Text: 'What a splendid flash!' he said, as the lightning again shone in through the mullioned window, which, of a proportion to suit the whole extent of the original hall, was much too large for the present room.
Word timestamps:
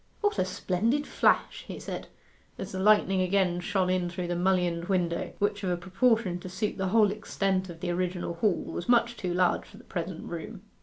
'What 0.21 0.39
a 0.39 0.45
splendid 0.45 1.05
flash!' 1.05 1.63
he 1.67 1.79
said, 1.79 2.07
as 2.57 2.71
the 2.71 2.79
lightning 2.79 3.21
again 3.21 3.59
shone 3.59 3.91
in 3.91 4.09
through 4.09 4.29
the 4.29 4.35
mullioned 4.35 4.85
window, 4.85 5.33
which, 5.37 5.63
of 5.63 5.69
a 5.69 5.77
proportion 5.77 6.39
to 6.39 6.49
suit 6.49 6.79
the 6.79 6.87
whole 6.87 7.11
extent 7.11 7.69
of 7.69 7.81
the 7.81 7.91
original 7.91 8.33
hall, 8.33 8.63
was 8.63 8.89
much 8.89 9.15
too 9.15 9.31
large 9.31 9.67
for 9.67 9.77
the 9.77 9.83
present 9.83 10.23
room. 10.23 10.63